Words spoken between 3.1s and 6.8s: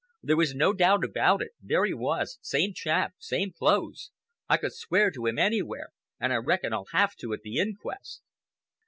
same clothes. I could swear to him anywhere, and I reckon